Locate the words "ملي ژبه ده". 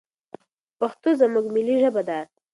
1.55-2.19